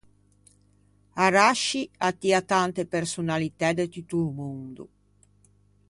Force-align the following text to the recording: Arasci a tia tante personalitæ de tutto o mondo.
Arasci 1.25 1.81
a 2.07 2.09
tia 2.19 2.39
tante 2.51 2.81
personalitæ 2.95 3.69
de 3.77 3.85
tutto 3.93 4.15
o 4.27 4.29
mondo. 4.39 4.83